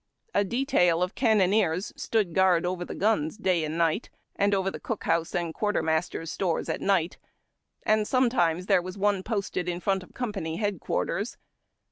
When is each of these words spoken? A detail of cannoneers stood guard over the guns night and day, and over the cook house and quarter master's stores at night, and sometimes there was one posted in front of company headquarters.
A 0.33 0.43
detail 0.43 1.03
of 1.03 1.13
cannoneers 1.13 1.93
stood 1.95 2.33
guard 2.33 2.65
over 2.65 2.83
the 2.83 2.95
guns 2.95 3.39
night 3.39 3.63
and 3.63 3.77
day, 3.77 4.09
and 4.35 4.55
over 4.55 4.71
the 4.71 4.79
cook 4.79 5.03
house 5.03 5.35
and 5.35 5.53
quarter 5.53 5.83
master's 5.83 6.31
stores 6.31 6.69
at 6.69 6.81
night, 6.81 7.19
and 7.83 8.07
sometimes 8.07 8.65
there 8.65 8.81
was 8.81 8.97
one 8.97 9.21
posted 9.21 9.69
in 9.69 9.79
front 9.79 10.01
of 10.01 10.15
company 10.15 10.55
headquarters. 10.55 11.37